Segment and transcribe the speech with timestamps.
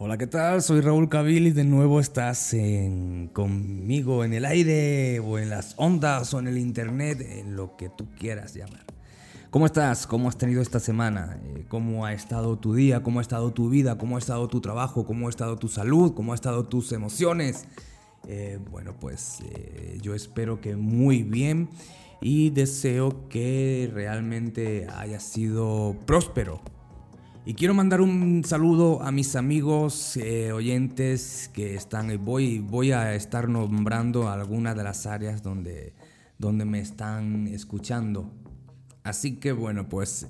[0.00, 0.62] Hola, ¿qué tal?
[0.62, 2.54] Soy Raúl Cabil y de nuevo estás
[3.32, 7.88] conmigo en el aire o en las ondas o en el internet, en lo que
[7.88, 8.84] tú quieras llamar.
[9.50, 10.06] ¿Cómo estás?
[10.06, 11.40] ¿Cómo has tenido esta semana?
[11.42, 13.02] Eh, ¿Cómo ha estado tu día?
[13.02, 13.98] ¿Cómo ha estado tu vida?
[13.98, 15.04] ¿Cómo ha estado tu trabajo?
[15.04, 16.14] ¿Cómo ha estado tu salud?
[16.14, 17.64] ¿Cómo ha estado tus emociones?
[18.28, 21.70] Eh, bueno, pues eh, yo espero que muy bien
[22.20, 26.62] y deseo que realmente haya sido próspero
[27.48, 33.14] y quiero mandar un saludo a mis amigos eh, oyentes que están, voy, voy a
[33.14, 35.94] estar nombrando algunas de las áreas donde,
[36.36, 38.30] donde me están escuchando.
[39.02, 40.26] Así que bueno, pues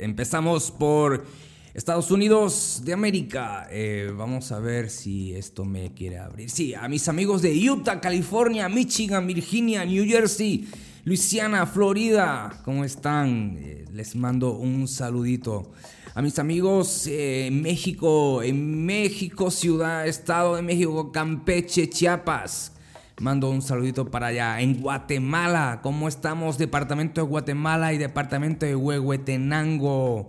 [0.00, 1.24] empezamos por
[1.72, 3.68] Estados Unidos de América.
[3.70, 6.50] Eh, vamos a ver si esto me quiere abrir.
[6.50, 10.66] Sí, a mis amigos de Utah, California, Michigan, Virginia, New Jersey,
[11.06, 12.52] Luisiana, Florida.
[12.64, 13.58] ¿Cómo están?
[13.60, 15.70] Eh, les mando un saludito
[16.16, 22.72] a mis amigos en México, en México, Ciudad, Estado de México, Campeche, Chiapas.
[23.20, 24.60] Mando un saludito para allá.
[24.60, 26.58] En Guatemala, ¿cómo estamos?
[26.58, 30.26] Departamento de Guatemala y Departamento de Huehuetenango.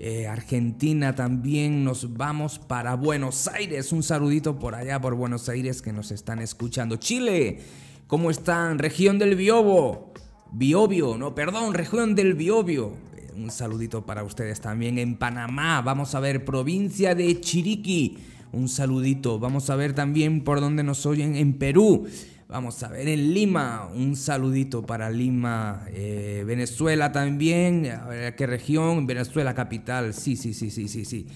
[0.00, 3.92] Eh, Argentina también nos vamos para Buenos Aires.
[3.92, 6.96] Un saludito por allá, por Buenos Aires, que nos están escuchando.
[6.96, 7.60] Chile,
[8.06, 8.78] ¿cómo están?
[8.78, 10.12] Región del Biobio.
[10.52, 15.82] Biobio, no, perdón, región del Biobio un saludito para ustedes también en Panamá.
[15.82, 18.18] Vamos a ver provincia de Chiriquí.
[18.52, 19.38] Un saludito.
[19.38, 22.06] Vamos a ver también por dónde nos oyen en Perú.
[22.48, 23.90] Vamos a ver en Lima.
[23.94, 25.84] Un saludito para Lima.
[25.88, 27.86] Eh, Venezuela también.
[27.86, 29.06] A ver qué región.
[29.06, 30.14] Venezuela capital.
[30.14, 31.26] Sí, sí, sí, sí, sí, sí.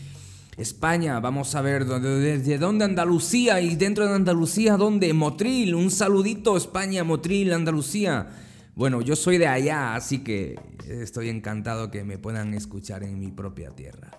[0.61, 6.55] España, vamos a ver desde dónde Andalucía y dentro de Andalucía dónde Motril, un saludito
[6.55, 8.29] España, Motril, Andalucía.
[8.75, 13.31] Bueno, yo soy de allá, así que estoy encantado que me puedan escuchar en mi
[13.31, 14.11] propia tierra.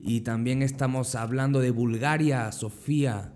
[0.00, 3.32] Y también estamos hablando de Bulgaria, Sofía.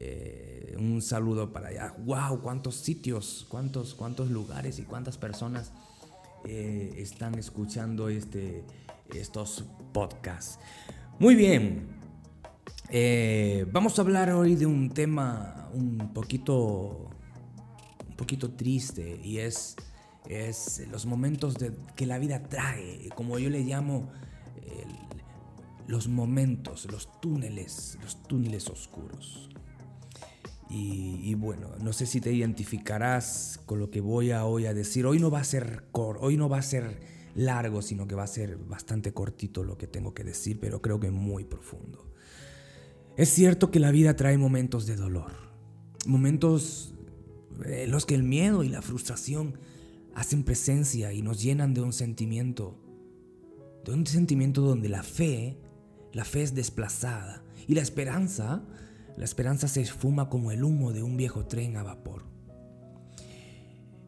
[0.00, 1.94] Eh, un saludo para allá.
[1.98, 2.42] ¡Wow!
[2.42, 5.70] ¿Cuántos sitios, cuántos, cuántos lugares y cuántas personas
[6.44, 8.64] eh, están escuchando este,
[9.14, 10.58] estos podcasts?
[11.18, 11.88] Muy bien.
[12.90, 17.10] Eh, vamos a hablar hoy de un tema un poquito,
[18.08, 19.76] un poquito triste y es
[20.28, 24.10] es los momentos de, que la vida trae, como yo le llamo
[25.86, 29.50] los momentos, los túneles, los túneles oscuros.
[30.70, 35.06] Y, bueno, no sé si te identificarás con lo que voy a hoy a decir.
[35.06, 37.00] Hoy no va a ser cor, hoy no va a ser
[37.34, 41.00] largo, sino que va a ser bastante cortito lo que tengo que decir, pero creo
[41.00, 42.10] que muy profundo.
[43.16, 45.32] Es cierto que la vida trae momentos de dolor,
[46.06, 46.94] momentos
[47.64, 49.58] en los que el miedo y la frustración
[50.14, 52.78] hacen presencia y nos llenan de un sentimiento,
[53.84, 55.58] de un sentimiento donde la fe,
[56.12, 58.64] la fe es desplazada y la esperanza,
[59.16, 62.24] la esperanza se esfuma como el humo de un viejo tren a vapor.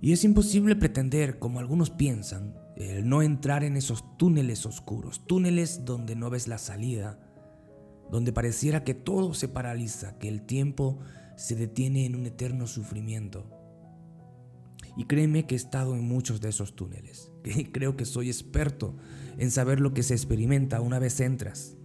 [0.01, 5.85] Y es imposible pretender, como algunos piensan, el no entrar en esos túneles oscuros, túneles
[5.85, 7.19] donde no ves la salida,
[8.11, 10.99] donde pareciera que todo se paraliza, que el tiempo
[11.37, 13.51] se detiene en un eterno sufrimiento.
[14.97, 17.33] Y créeme que he estado en muchos de esos túneles.
[17.47, 18.97] Que creo que soy experto
[19.39, 21.77] en saber lo que se experimenta una vez entras.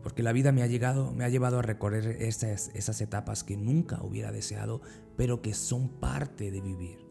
[0.00, 3.56] Porque la vida me ha, llegado, me ha llevado a recorrer esas, esas etapas que
[3.56, 4.80] nunca hubiera deseado,
[5.16, 7.04] pero que son parte de vivir.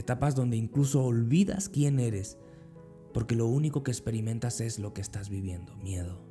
[0.00, 2.38] Etapas donde incluso olvidas quién eres,
[3.12, 6.22] porque lo único que experimentas es lo que estás viviendo, miedo.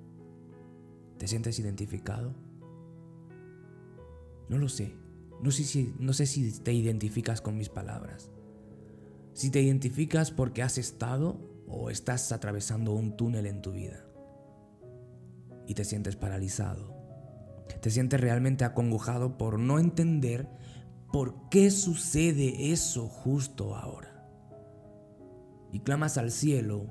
[1.20, 2.34] ¿Te sientes identificado?
[4.50, 4.96] No lo sé,
[5.44, 8.32] no sé, si, no sé si te identificas con mis palabras.
[9.34, 14.04] Si te identificas porque has estado o estás atravesando un túnel en tu vida
[15.68, 16.98] y te sientes paralizado.
[17.82, 20.50] Te sientes realmente acongojado por no entender
[21.12, 24.28] por qué sucede eso justo ahora.
[25.72, 26.88] Y clamas al cielo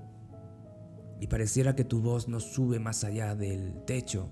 [1.21, 4.31] y pareciera que tu voz no sube más allá del techo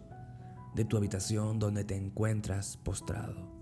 [0.75, 3.57] de tu habitación donde te encuentras postrado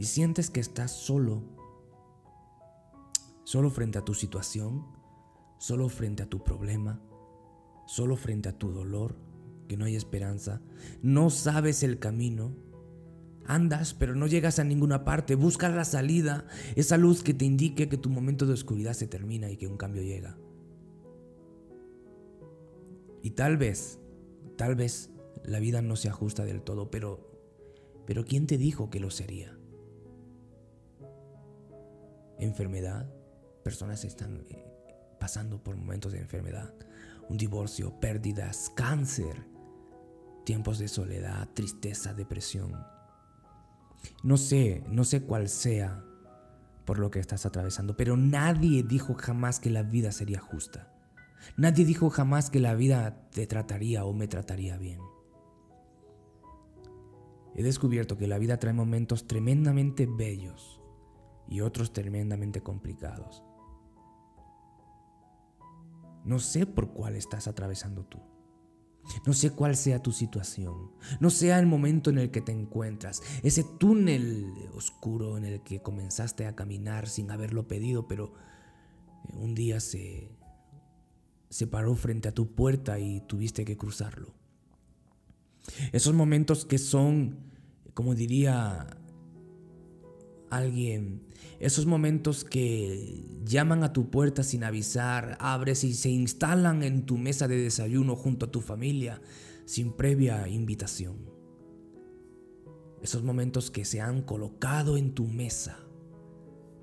[0.00, 1.42] y sientes que estás solo,
[3.44, 4.86] solo frente a tu situación,
[5.58, 7.02] solo frente a tu problema,
[7.86, 9.18] solo frente a tu dolor,
[9.68, 10.62] que no hay esperanza,
[11.02, 12.56] no sabes el camino,
[13.54, 17.88] andas pero no llegas a ninguna parte, buscas la salida, esa luz que te indique
[17.88, 20.38] que tu momento de oscuridad se termina y que un cambio llega.
[23.22, 23.98] Y tal vez,
[24.56, 25.10] tal vez
[25.44, 27.28] la vida no se ajusta del todo, pero
[28.06, 29.56] pero ¿quién te dijo que lo sería?
[32.40, 33.06] enfermedad,
[33.62, 34.64] personas están eh,
[35.18, 36.74] pasando por momentos de enfermedad,
[37.28, 39.46] un divorcio, pérdidas, cáncer,
[40.44, 42.74] tiempos de soledad, tristeza, depresión.
[44.22, 46.04] No sé, no sé cuál sea
[46.84, 50.92] por lo que estás atravesando, pero nadie dijo jamás que la vida sería justa.
[51.56, 55.00] Nadie dijo jamás que la vida te trataría o me trataría bien.
[57.54, 60.80] He descubierto que la vida trae momentos tremendamente bellos
[61.48, 63.42] y otros tremendamente complicados.
[66.24, 68.18] No sé por cuál estás atravesando tú.
[69.26, 70.92] No sé cuál sea tu situación.
[71.20, 73.22] No sea el momento en el que te encuentras.
[73.42, 78.32] Ese túnel oscuro en el que comenzaste a caminar sin haberlo pedido, pero
[79.32, 80.30] un día se,
[81.48, 84.34] se paró frente a tu puerta y tuviste que cruzarlo.
[85.92, 87.38] Esos momentos que son,
[87.94, 88.99] como diría
[90.50, 91.22] alguien,
[91.58, 97.16] esos momentos que llaman a tu puerta sin avisar, abres y se instalan en tu
[97.16, 99.20] mesa de desayuno junto a tu familia
[99.64, 101.30] sin previa invitación.
[103.02, 105.78] Esos momentos que se han colocado en tu mesa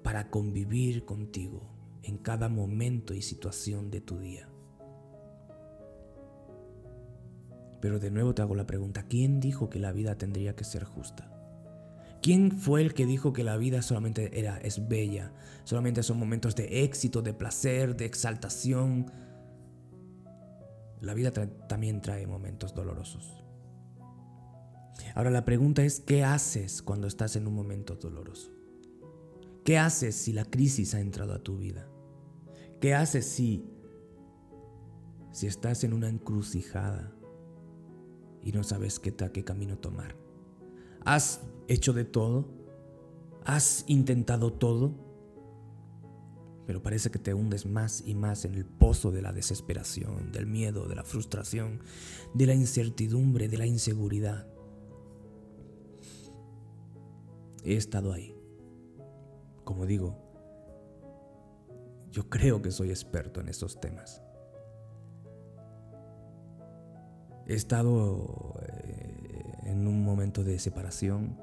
[0.03, 1.69] para convivir contigo
[2.01, 4.49] en cada momento y situación de tu día.
[7.81, 10.83] Pero de nuevo te hago la pregunta, ¿quién dijo que la vida tendría que ser
[10.83, 11.36] justa?
[12.27, 15.31] ¿Quién fue el que dijo que la vida solamente era es bella?
[15.63, 19.09] Solamente son momentos de éxito, de placer, de exaltación.
[20.99, 23.45] La vida también trae momentos dolorosos.
[25.15, 28.51] Ahora la pregunta es, ¿qué haces cuando estás en un momento doloroso?
[29.63, 31.87] ¿Qué haces si la crisis ha entrado a tu vida?
[32.81, 33.71] ¿Qué haces si
[35.31, 37.09] si estás en una encrucijada
[38.43, 40.27] y no sabes qué, qué camino tomar?
[41.07, 41.39] ¿Has
[41.69, 42.49] hecho de todo?
[43.45, 44.91] ¿Has intentado todo?
[46.65, 50.47] Pero parece que te hundes más y más en el pozo de la desesperación, del
[50.47, 51.79] miedo, de la frustración,
[52.33, 54.49] de la incertidumbre, de la inseguridad.
[57.63, 58.35] He estado ahí.
[59.63, 60.17] Como digo,
[62.11, 64.21] yo creo que soy experto en estos temas.
[67.45, 68.76] He estado eh,
[69.67, 71.37] en un momento de separación,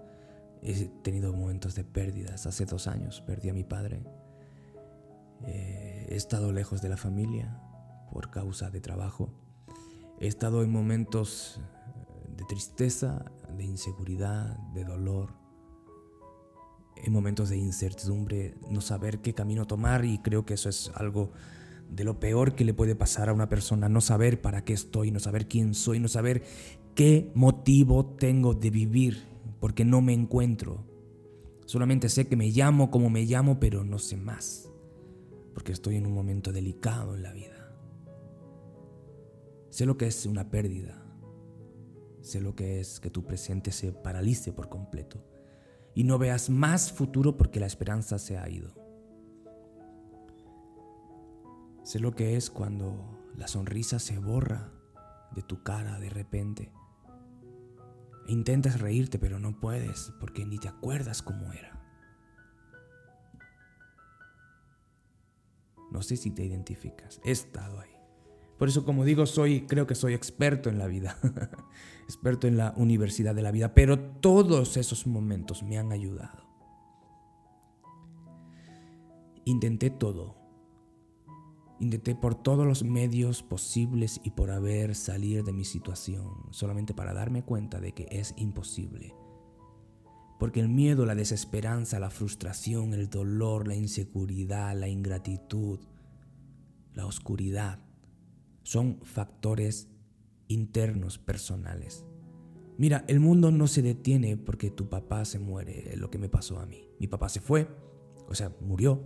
[0.62, 2.46] he tenido momentos de pérdidas.
[2.46, 4.02] Hace dos años perdí a mi padre.
[5.46, 7.60] Eh, he estado lejos de la familia
[8.10, 9.30] por causa de trabajo.
[10.18, 11.60] He estado en momentos
[12.34, 13.24] de tristeza,
[13.56, 15.34] de inseguridad, de dolor.
[16.96, 21.32] En momentos de incertidumbre, no saber qué camino tomar y creo que eso es algo
[21.88, 25.10] de lo peor que le puede pasar a una persona, no saber para qué estoy,
[25.10, 26.42] no saber quién soy, no saber
[26.94, 29.24] qué motivo tengo de vivir,
[29.60, 30.84] porque no me encuentro.
[31.66, 34.70] Solamente sé que me llamo como me llamo, pero no sé más,
[35.54, 37.74] porque estoy en un momento delicado en la vida.
[39.70, 41.04] Sé lo que es una pérdida,
[42.20, 45.24] sé lo que es que tu presente se paralice por completo
[45.94, 48.83] y no veas más futuro porque la esperanza se ha ido.
[51.84, 52.96] Sé lo que es cuando
[53.36, 54.72] la sonrisa se borra
[55.34, 56.72] de tu cara de repente.
[58.26, 61.80] E intentas reírte pero no puedes porque ni te acuerdas cómo era.
[65.92, 67.20] No sé si te identificas.
[67.22, 67.94] He estado ahí.
[68.58, 71.18] Por eso, como digo, soy, creo que soy experto en la vida,
[72.04, 76.44] experto en la universidad de la vida, pero todos esos momentos me han ayudado.
[79.44, 80.43] Intenté todo,
[81.80, 87.12] Intenté por todos los medios posibles y por haber salir de mi situación, solamente para
[87.12, 89.14] darme cuenta de que es imposible.
[90.38, 95.80] Porque el miedo, la desesperanza, la frustración, el dolor, la inseguridad, la ingratitud,
[96.92, 97.80] la oscuridad,
[98.62, 99.88] son factores
[100.48, 102.04] internos personales.
[102.76, 106.28] Mira, el mundo no se detiene porque tu papá se muere, es lo que me
[106.28, 106.88] pasó a mí.
[106.98, 107.68] Mi papá se fue,
[108.28, 109.04] o sea, murió,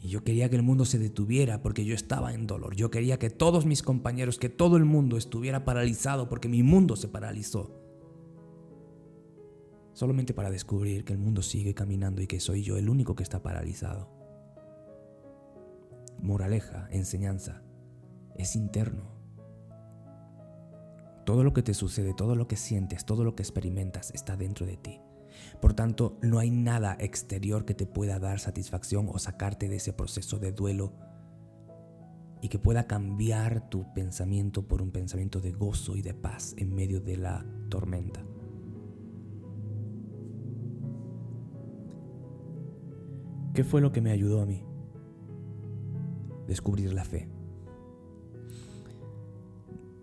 [0.00, 2.76] y yo quería que el mundo se detuviera porque yo estaba en dolor.
[2.76, 6.94] Yo quería que todos mis compañeros, que todo el mundo estuviera paralizado porque mi mundo
[6.94, 7.74] se paralizó.
[9.92, 13.24] Solamente para descubrir que el mundo sigue caminando y que soy yo el único que
[13.24, 14.08] está paralizado.
[16.22, 17.62] Moraleja, enseñanza,
[18.36, 19.18] es interno.
[21.26, 24.64] Todo lo que te sucede, todo lo que sientes, todo lo que experimentas está dentro
[24.64, 25.00] de ti.
[25.60, 29.92] Por tanto, no hay nada exterior que te pueda dar satisfacción o sacarte de ese
[29.92, 30.92] proceso de duelo
[32.40, 36.74] y que pueda cambiar tu pensamiento por un pensamiento de gozo y de paz en
[36.74, 38.24] medio de la tormenta.
[43.54, 44.62] ¿Qué fue lo que me ayudó a mí?
[46.46, 47.28] Descubrir la fe.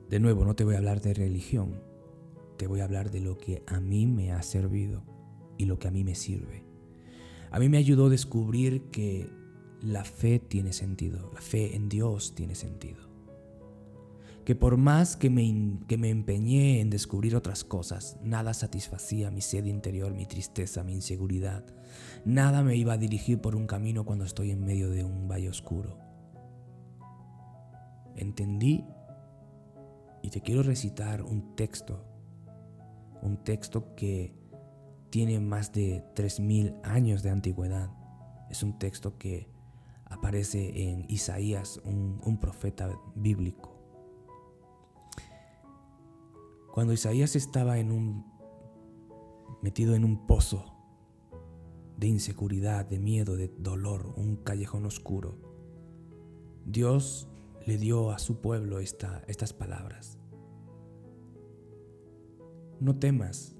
[0.09, 1.81] De nuevo, no te voy a hablar de religión,
[2.57, 5.14] te voy a hablar de lo que a mí me ha servido
[5.57, 6.63] y lo que a mí me sirve.
[7.51, 9.29] A mí me ayudó a descubrir que
[9.81, 13.05] la fe tiene sentido, la fe en Dios tiene sentido.
[14.43, 19.41] Que por más que me, que me empeñé en descubrir otras cosas, nada satisfacía mi
[19.41, 21.65] sed interior, mi tristeza, mi inseguridad.
[22.25, 25.49] Nada me iba a dirigir por un camino cuando estoy en medio de un valle
[25.49, 25.97] oscuro.
[28.15, 28.85] Entendí
[30.21, 32.03] y te quiero recitar un texto,
[33.21, 34.33] un texto que
[35.15, 37.89] tiene más de 3.000 años de antigüedad.
[38.49, 39.47] Es un texto que
[40.03, 43.79] aparece en Isaías, un, profeta bíblico.
[46.73, 48.25] Cuando Isaías estaba en un,
[49.61, 50.65] metido en un pozo
[51.95, 55.37] de inseguridad, de miedo, de dolor, un callejón oscuro,
[56.65, 57.29] Dios
[57.65, 60.19] le dio a su pueblo estas palabras.
[62.81, 63.54] No temas,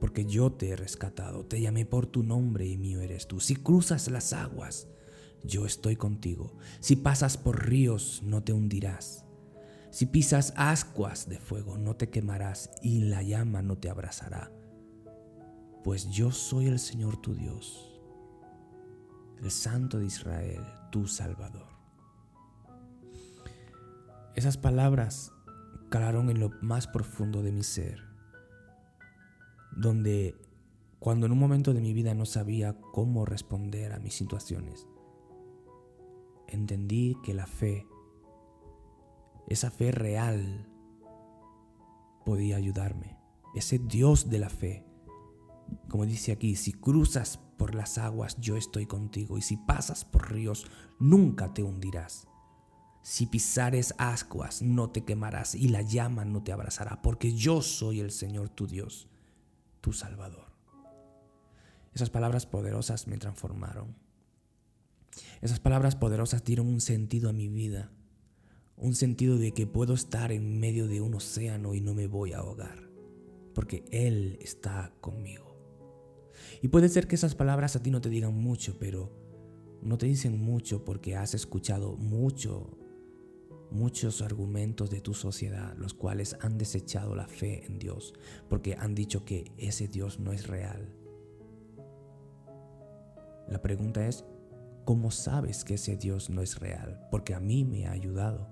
[0.00, 3.40] porque yo te he rescatado, te llamé por tu nombre y mío eres tú.
[3.40, 4.88] Si cruzas las aguas,
[5.44, 6.56] yo estoy contigo.
[6.80, 9.24] Si pasas por ríos, no te hundirás.
[9.90, 14.52] Si pisas ascuas de fuego, no te quemarás y la llama no te abrazará.
[15.82, 18.00] Pues yo soy el Señor tu Dios,
[19.42, 21.68] el Santo de Israel, tu Salvador.
[24.34, 25.32] Esas palabras
[25.88, 28.07] calaron en lo más profundo de mi ser,
[29.72, 30.34] donde
[30.98, 34.86] cuando en un momento de mi vida no sabía cómo responder a mis situaciones,
[36.48, 37.86] entendí que la fe,
[39.46, 40.68] esa fe real,
[42.24, 43.16] podía ayudarme.
[43.54, 44.84] Ese Dios de la fe,
[45.88, 50.32] como dice aquí, si cruzas por las aguas, yo estoy contigo, y si pasas por
[50.32, 50.66] ríos,
[50.98, 52.28] nunca te hundirás.
[53.02, 58.00] Si pisares ascuas, no te quemarás, y la llama no te abrazará, porque yo soy
[58.00, 59.08] el Señor tu Dios,
[59.88, 60.52] tu Salvador.
[61.94, 63.96] Esas palabras poderosas me transformaron
[65.40, 67.90] esas palabras poderosas dieron un sentido a mi vida,
[68.76, 72.32] un sentido de que puedo estar en medio de un océano y no me voy
[72.32, 72.90] a ahogar,
[73.54, 75.56] porque Él está conmigo.
[76.62, 79.12] Y puede ser que esas palabras a ti no te digan mucho, pero
[79.82, 82.77] no te dicen mucho porque has escuchado mucho,
[83.70, 88.14] muchos argumentos de tu sociedad, los cuales han desechado la fe en Dios,
[88.48, 90.94] porque han dicho que ese Dios no es real.
[93.48, 94.24] La pregunta es,
[94.88, 97.06] ¿Cómo sabes que ese Dios no es real?
[97.10, 98.48] Porque a mí me ha ayudado.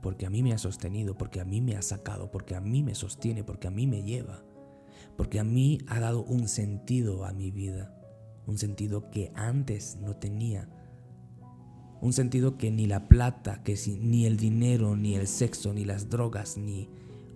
[0.00, 2.84] Porque a mí me ha sostenido, porque a mí me ha sacado, porque a mí
[2.84, 4.44] me sostiene, porque a mí me lleva.
[5.16, 7.92] Porque a mí ha dado un sentido a mi vida.
[8.46, 10.68] Un sentido que antes no tenía.
[12.02, 16.10] Un sentido que ni la plata, que ni el dinero, ni el sexo, ni las
[16.10, 16.88] drogas, ni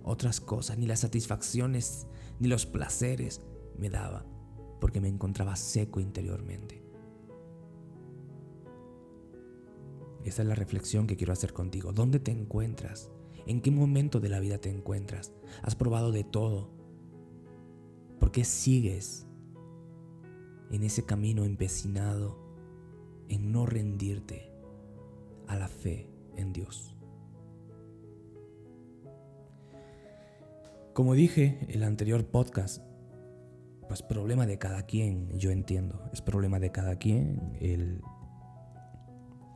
[0.03, 2.05] otras cosas, ni las satisfacciones,
[2.41, 3.39] ni los placeres
[3.77, 4.25] me daba.
[4.81, 6.83] Porque me encontraba seco interiormente.
[10.25, 11.93] Esa es la reflexión que quiero hacer contigo.
[11.93, 13.09] ¿Dónde te encuentras?
[13.45, 15.31] ¿En qué momento de la vida te encuentras?
[15.61, 16.69] ¿Has probado de todo?
[18.19, 19.27] ¿Por qué sigues
[20.71, 22.37] en ese camino empecinado
[23.29, 24.56] en no rendirte
[25.47, 26.95] a la fe en Dios?
[30.93, 32.83] Como dije en el anterior podcast,
[33.87, 38.01] pues problema de cada quien, yo entiendo, es problema de cada quien el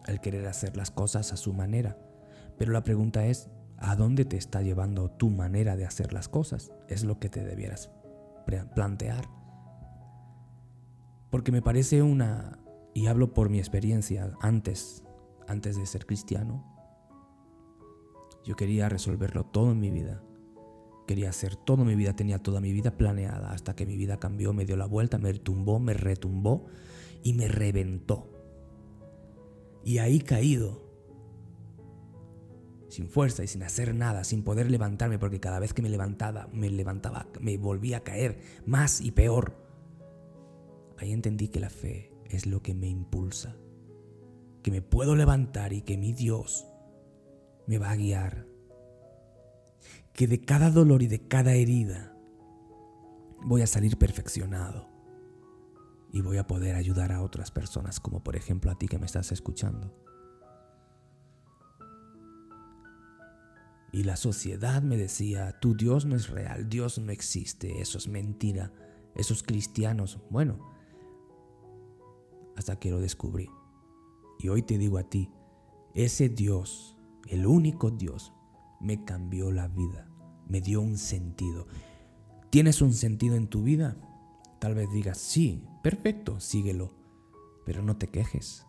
[0.07, 1.97] el querer hacer las cosas a su manera.
[2.57, 6.71] Pero la pregunta es, ¿a dónde te está llevando tu manera de hacer las cosas?
[6.87, 7.91] Es lo que te debieras
[8.75, 9.25] plantear.
[11.29, 12.59] Porque me parece una,
[12.93, 15.03] y hablo por mi experiencia antes,
[15.51, 16.65] antes de ser cristiano,
[18.43, 20.23] yo quería resolverlo todo en mi vida.
[21.07, 24.53] Quería hacer todo mi vida, tenía toda mi vida planeada hasta que mi vida cambió,
[24.53, 26.65] me dio la vuelta, me tumbó, me retumbó
[27.23, 28.29] y me reventó.
[29.83, 30.91] Y ahí caído,
[32.87, 36.47] sin fuerza y sin hacer nada, sin poder levantarme, porque cada vez que me levantaba,
[36.51, 39.57] me levantaba, me volvía a caer más y peor.
[40.97, 43.57] Ahí entendí que la fe es lo que me impulsa,
[44.61, 46.67] que me puedo levantar y que mi Dios
[47.67, 48.47] me va a guiar,
[50.13, 52.15] que de cada dolor y de cada herida
[53.43, 54.87] voy a salir perfeccionado
[56.11, 59.05] y voy a poder ayudar a otras personas, como por ejemplo a ti que me
[59.05, 59.95] estás escuchando.
[63.93, 68.07] Y la sociedad me decía, tu Dios no es real, Dios no existe, eso es
[68.07, 68.71] mentira,
[69.15, 70.71] esos cristianos, bueno,
[72.55, 73.49] hasta que lo descubrí.
[74.41, 75.29] Y hoy te digo a ti,
[75.93, 76.91] ese Dios
[77.31, 78.33] el único Dios,
[78.79, 80.07] me cambió la vida,
[80.47, 81.67] me dio un sentido.
[82.49, 83.95] ¿Tienes un sentido en tu vida?
[84.59, 86.93] Tal vez digas, sí, perfecto, síguelo,
[87.65, 88.65] pero no te quejes.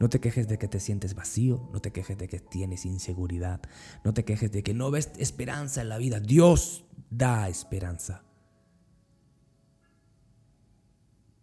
[0.00, 3.60] No te quejes de que te sientes vacío, no te quejes de que tienes inseguridad,
[4.02, 6.18] no te quejes de que no ves esperanza en la vida.
[6.18, 8.24] Dios da esperanza.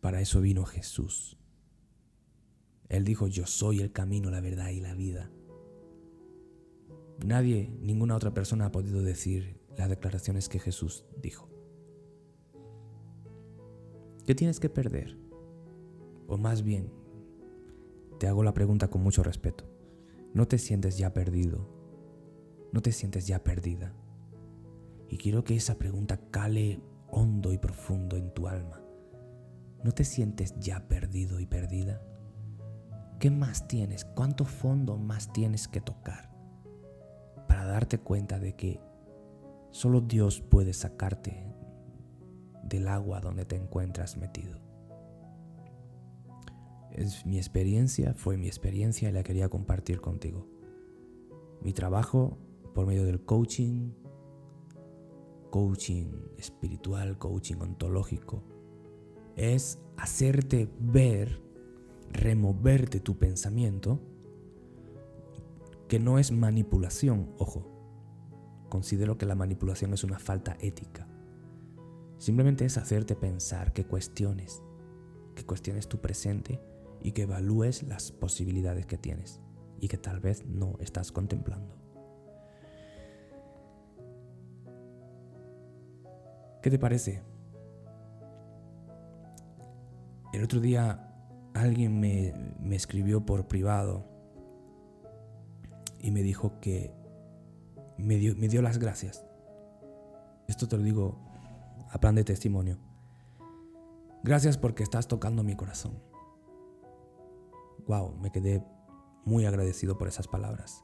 [0.02, 1.38] Para eso vino Jesús.
[2.90, 5.32] Él dijo, yo soy el camino, la verdad y la vida.
[7.26, 11.50] Nadie, ninguna otra persona ha podido decir las declaraciones que Jesús dijo.
[14.26, 15.18] ¿Qué tienes que perder?
[16.28, 16.92] O más bien,
[18.20, 19.66] te hago la pregunta con mucho respeto.
[20.34, 21.70] ¿No te sientes ya perdido?
[22.72, 23.94] ¿No te sientes ya perdida?
[25.08, 28.82] Y quiero que esa pregunta cale hondo y profundo en tu alma.
[29.84, 32.02] ¿No te sientes ya perdido y perdida?
[33.20, 34.06] ¿Qué más tienes?
[34.06, 36.30] ¿Cuánto fondo más tienes que tocar
[37.48, 38.80] para darte cuenta de que
[39.72, 41.54] solo Dios puede sacarte
[42.64, 44.60] del agua donde te encuentras metido?
[46.92, 50.48] Es mi experiencia, fue mi experiencia y la quería compartir contigo.
[51.62, 52.38] Mi trabajo
[52.74, 53.92] por medio del coaching,
[55.50, 58.44] coaching espiritual, coaching ontológico,
[59.36, 61.42] es hacerte ver,
[62.12, 64.00] removerte tu pensamiento,
[65.88, 67.72] que no es manipulación, ojo.
[68.70, 71.08] Considero que la manipulación es una falta ética.
[72.18, 74.64] Simplemente es hacerte pensar que cuestiones,
[75.36, 76.60] que cuestiones tu presente
[77.02, 79.42] y que evalúes las posibilidades que tienes
[79.80, 81.76] y que tal vez no estás contemplando.
[86.62, 87.22] ¿Qué te parece?
[90.34, 91.15] El otro día
[91.56, 92.34] alguien me,
[92.76, 94.06] escribió por privado
[96.00, 96.94] y me dijo que
[97.98, 99.26] me dio, me dio las gracias.
[100.48, 101.20] Esto te lo digo
[101.90, 102.78] a plan de testimonio.
[104.24, 105.94] Gracias porque estás tocando mi corazón
[107.88, 108.64] wow, me quedé
[109.26, 110.84] muy agradecido por esas palabras.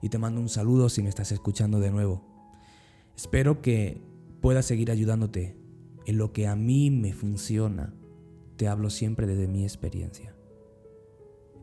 [0.00, 2.24] Y te mando un saludo si me estás escuchando de nuevo.
[3.16, 4.02] Espero que
[4.40, 5.56] pueda seguir ayudándote
[6.06, 7.94] en lo que a mí me funciona.
[8.62, 10.36] Te hablo siempre desde mi experiencia.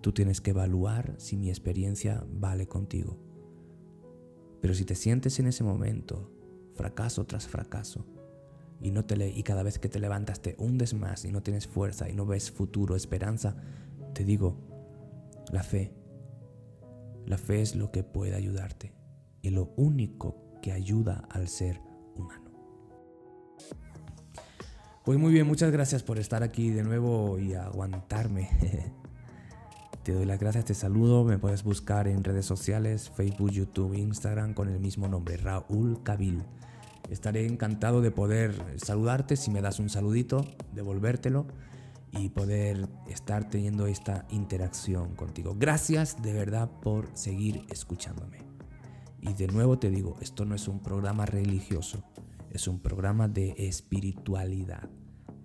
[0.01, 3.17] Tú tienes que evaluar si mi experiencia vale contigo.
[4.59, 6.29] Pero si te sientes en ese momento,
[6.73, 8.05] fracaso tras fracaso,
[8.81, 11.41] y, no te le y cada vez que te levantas te hundes más y no
[11.41, 13.55] tienes fuerza y no ves futuro, esperanza,
[14.13, 14.57] te digo,
[15.53, 15.93] la fe.
[17.25, 18.91] La fe es lo que puede ayudarte
[19.41, 21.79] y lo único que ayuda al ser
[25.09, 28.47] Pues muy bien, muchas gracias por estar aquí de nuevo y aguantarme.
[30.03, 34.53] te doy las gracias, te saludo, me puedes buscar en redes sociales, Facebook, YouTube, Instagram
[34.53, 36.43] con el mismo nombre, Raúl Cabil.
[37.09, 40.45] Estaré encantado de poder saludarte si me das un saludito,
[40.75, 41.47] devolvértelo
[42.11, 45.55] y poder estar teniendo esta interacción contigo.
[45.57, 48.43] Gracias de verdad por seguir escuchándome.
[49.21, 52.03] Y de nuevo te digo, esto no es un programa religioso,
[52.51, 54.87] es un programa de espiritualidad.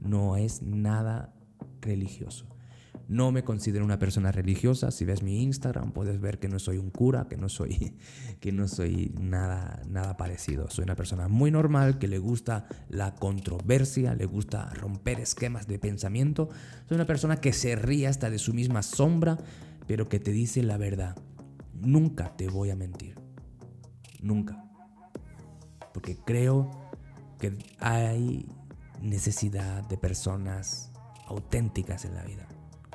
[0.04, 1.34] No es nada
[1.80, 2.46] religioso.
[3.08, 4.90] No me considero una persona religiosa.
[4.90, 7.96] Si ves mi Instagram puedes ver que no soy un cura, que no soy,
[8.40, 10.70] que no soy nada, nada parecido.
[10.70, 15.78] Soy una persona muy normal que le gusta la controversia, le gusta romper esquemas de
[15.78, 16.48] pensamiento.
[16.88, 19.38] Soy una persona que se ríe hasta de su misma sombra,
[19.86, 21.16] pero que te dice la verdad.
[21.74, 23.16] Nunca te voy a mentir.
[24.22, 24.64] Nunca.
[25.92, 26.70] Porque creo
[27.38, 28.46] que hay
[29.00, 30.90] necesidad de personas
[31.26, 32.48] auténticas en la vida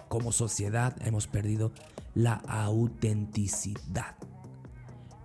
[0.09, 1.71] como sociedad hemos perdido
[2.13, 4.15] la autenticidad.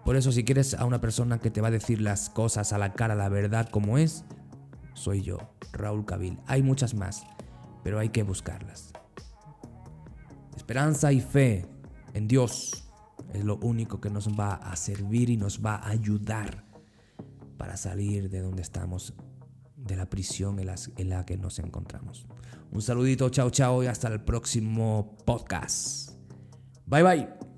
[0.04, 2.78] Por eso si quieres a una persona que te va a decir las cosas a
[2.78, 4.24] la cara, la verdad como es,
[4.92, 5.38] soy yo,
[5.72, 6.38] Raúl Cabil.
[6.46, 7.24] Hay muchas más,
[7.82, 8.92] pero hay que buscarlas.
[10.54, 11.66] Esperanza y fe
[12.12, 12.86] en Dios
[13.32, 16.64] es lo único que nos va a servir y nos va a ayudar
[17.56, 19.14] para salir de donde estamos
[19.84, 22.26] de la prisión en, la que nos encontramos.
[22.72, 26.12] Un saludito, chao, chao y hasta el próximo podcast.
[26.86, 27.53] Bye, bye.